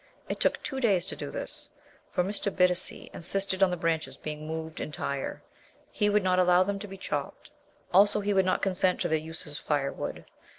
It 0.27 0.39
took 0.39 0.63
two 0.63 0.79
days 0.79 1.05
to 1.05 1.15
do 1.15 1.29
this, 1.29 1.69
for 2.09 2.23
Mr. 2.23 2.51
Bittacy 2.51 3.11
insisted 3.13 3.61
on 3.61 3.69
the 3.69 3.77
branches 3.77 4.17
being 4.17 4.47
moved 4.47 4.79
entire. 4.81 5.43
He 5.91 6.09
would 6.09 6.23
not 6.23 6.39
allow 6.39 6.63
them 6.63 6.79
to 6.79 6.87
be 6.87 6.97
chopped; 6.97 7.51
also, 7.93 8.19
he 8.19 8.33
would 8.33 8.43
not 8.45 8.63
consent 8.63 8.99
to 9.01 9.07
their 9.07 9.19
use 9.19 9.45
as 9.45 9.59
firewood. 9.59 10.25